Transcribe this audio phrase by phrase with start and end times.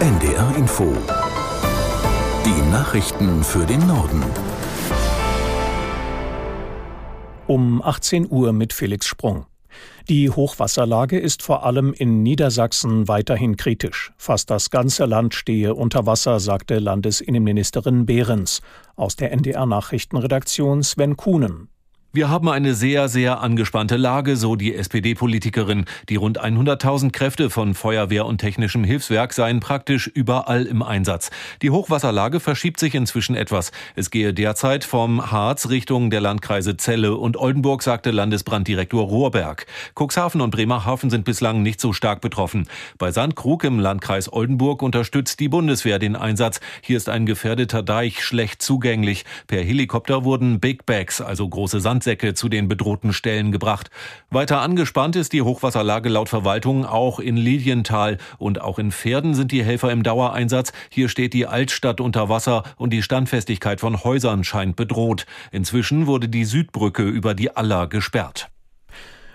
[0.00, 0.96] NDR Info.
[2.46, 4.24] Die Nachrichten für den Norden.
[7.46, 9.44] Um 18 Uhr mit Felix Sprung.
[10.08, 14.14] Die Hochwasserlage ist vor allem in Niedersachsen weiterhin kritisch.
[14.16, 18.62] Fast das ganze Land stehe unter Wasser, sagte Landesinnenministerin Behrens.
[18.96, 21.68] Aus der NDR Nachrichtenredaktion Sven Kuhnen.
[22.12, 25.84] Wir haben eine sehr, sehr angespannte Lage, so die SPD-Politikerin.
[26.08, 31.30] Die rund 100.000 Kräfte von Feuerwehr und technischem Hilfswerk seien praktisch überall im Einsatz.
[31.62, 33.70] Die Hochwasserlage verschiebt sich inzwischen etwas.
[33.94, 39.66] Es gehe derzeit vom Harz Richtung der Landkreise Celle und Oldenburg, sagte Landesbranddirektor Rohrberg.
[39.94, 42.66] Cuxhaven und Bremerhaven sind bislang nicht so stark betroffen.
[42.98, 46.58] Bei Sandkrug im Landkreis Oldenburg unterstützt die Bundeswehr den Einsatz.
[46.82, 49.24] Hier ist ein gefährdeter Deich schlecht zugänglich.
[49.46, 53.90] Per Helikopter wurden Big Bags, also große Sand Sandsäcke zu den bedrohten Stellen gebracht.
[54.30, 59.52] Weiter angespannt ist die Hochwasserlage laut Verwaltung auch in Lilienthal und auch in Pferden sind
[59.52, 60.72] die Helfer im Dauereinsatz.
[60.88, 65.26] Hier steht die Altstadt unter Wasser und die Standfestigkeit von Häusern scheint bedroht.
[65.52, 68.50] Inzwischen wurde die Südbrücke über die Aller gesperrt.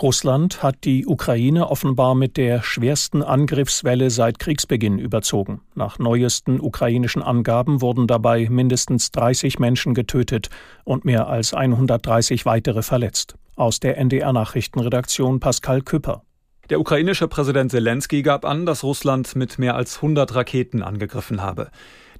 [0.00, 5.60] Russland hat die Ukraine offenbar mit der schwersten Angriffswelle seit Kriegsbeginn überzogen.
[5.74, 10.50] Nach neuesten ukrainischen Angaben wurden dabei mindestens 30 Menschen getötet
[10.84, 13.34] und mehr als 130 weitere verletzt.
[13.56, 16.22] Aus der NDR Nachrichtenredaktion Pascal Küpper.
[16.70, 21.70] Der ukrainische Präsident Zelensky gab an, dass Russland mit mehr als 100 Raketen angegriffen habe.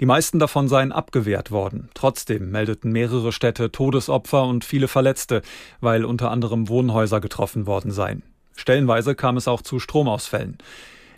[0.01, 1.91] Die meisten davon seien abgewehrt worden.
[1.93, 5.43] Trotzdem meldeten mehrere Städte Todesopfer und viele Verletzte,
[5.83, 8.23] weil unter anderem Wohnhäuser getroffen worden seien.
[8.57, 10.57] Stellenweise kam es auch zu Stromausfällen.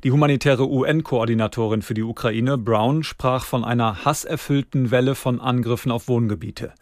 [0.03, 6.09] Die humanitäre UN-Koordinatorin für die Ukraine, Brown, sprach von einer hasserfüllten Welle von Angriffen auf
[6.09, 6.73] Wohngebiete.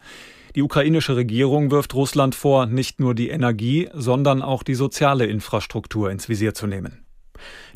[0.59, 6.11] Die ukrainische Regierung wirft Russland vor, nicht nur die Energie, sondern auch die soziale Infrastruktur
[6.11, 7.06] ins Visier zu nehmen.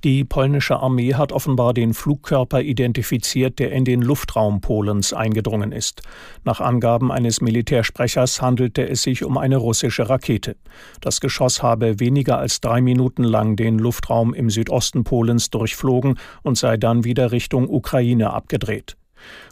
[0.03, 6.03] Die polnische Armee hat offenbar den Flugkörper identifiziert, der in den Luftraum Polens eingedrungen ist.
[6.43, 10.57] Nach Angaben eines Militärsprechers handelte es sich um eine russische Rakete.
[11.01, 16.59] Das Geschoss habe weniger als drei Minuten lang den Luftraum im Südosten Polens durchflogen und
[16.59, 18.97] sei dann wieder Richtung Ukraine abgedreht.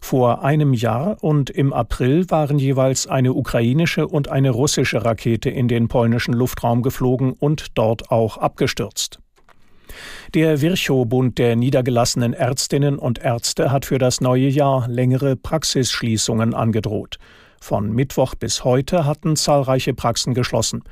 [0.00, 5.68] Vor einem Jahr und im April waren jeweils eine ukrainische und eine russische Rakete in
[5.68, 9.20] den polnischen Luftraum geflogen und dort auch abgestürzt.
[10.34, 17.18] Der Virchow-Bund der niedergelassenen Ärztinnen und Ärzte hat für das neue Jahr längere Praxisschließungen angedroht.
[17.60, 20.82] Von Mittwoch bis heute hatten zahlreiche Praxen geschlossen.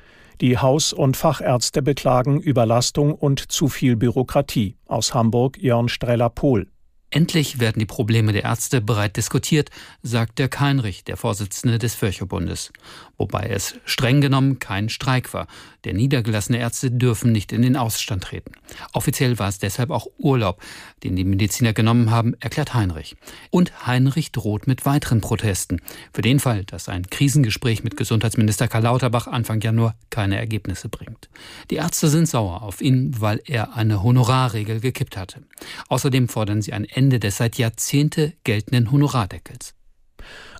[0.40, 4.76] Die Haus- und Fachärzte beklagen Überlastung und zu viel Bürokratie.
[4.86, 6.68] Aus Hamburg Jörn Streller-Pohl.
[7.10, 9.70] Endlich werden die Probleme der Ärzte breit diskutiert,
[10.02, 12.70] sagt der Keinrich, der Vorsitzende des Virchow-Bundes.
[13.16, 15.46] Wobei es streng genommen kein Streik war.
[15.84, 18.52] Der niedergelassene Ärzte dürfen nicht in den Ausstand treten.
[18.92, 20.60] Offiziell war es deshalb auch Urlaub,
[21.02, 23.16] den die Mediziner genommen haben, erklärt Heinrich.
[23.50, 25.80] Und Heinrich droht mit weiteren Protesten.
[26.12, 31.30] Für den Fall, dass ein Krisengespräch mit Gesundheitsminister Karl Lauterbach Anfang Januar keine Ergebnisse bringt.
[31.70, 35.42] Die Ärzte sind sauer auf ihn, weil er eine Honorarregel gekippt hatte.
[35.88, 39.76] Außerdem fordern sie ein Ende des seit Jahrzehnte geltenden Honorardeckels.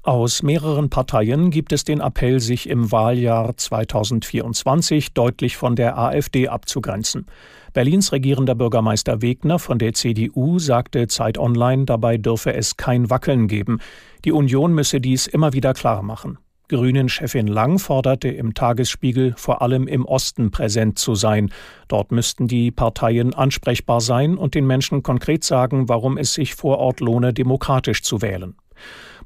[0.05, 6.47] Aus mehreren Parteien gibt es den Appell, sich im Wahljahr 2024 deutlich von der AfD
[6.47, 7.27] abzugrenzen.
[7.73, 13.49] Berlins regierender Bürgermeister Wegner von der CDU sagte Zeit Online, dabei dürfe es kein Wackeln
[13.49, 13.81] geben.
[14.25, 16.39] Die Union müsse dies immer wieder klar machen.
[16.69, 21.51] Grünen-Chefin Lang forderte im Tagesspiegel, vor allem im Osten präsent zu sein.
[21.89, 26.79] Dort müssten die Parteien ansprechbar sein und den Menschen konkret sagen, warum es sich vor
[26.79, 28.55] Ort lohne, demokratisch zu wählen.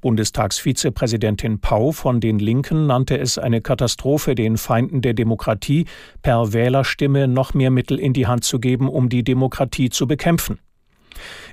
[0.00, 5.86] Bundestagsvizepräsidentin Pau von den Linken nannte es eine Katastrophe, den Feinden der Demokratie
[6.22, 10.58] per Wählerstimme noch mehr Mittel in die Hand zu geben, um die Demokratie zu bekämpfen.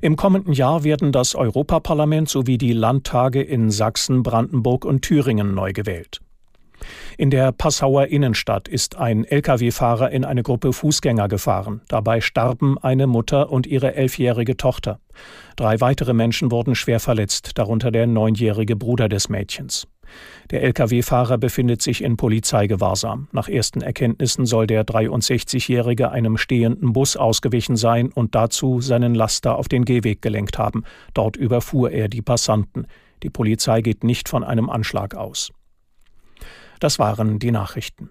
[0.01, 5.73] Im kommenden Jahr werden das Europaparlament sowie die Landtage in Sachsen, Brandenburg und Thüringen neu
[5.73, 6.21] gewählt.
[7.17, 11.81] In der Passauer Innenstadt ist ein Lkw-Fahrer in eine Gruppe Fußgänger gefahren.
[11.89, 14.99] Dabei starben eine Mutter und ihre elfjährige Tochter.
[15.55, 19.87] Drei weitere Menschen wurden schwer verletzt, darunter der neunjährige Bruder des Mädchens.
[20.51, 23.27] Der Lkw-Fahrer befindet sich in Polizeigewahrsam.
[23.31, 29.57] Nach ersten Erkenntnissen soll der 63-Jährige einem stehenden Bus ausgewichen sein und dazu seinen Laster
[29.57, 30.83] auf den Gehweg gelenkt haben.
[31.13, 32.87] Dort überfuhr er die Passanten.
[33.23, 35.51] Die Polizei geht nicht von einem Anschlag aus.
[36.79, 38.09] Das waren die Nachrichten.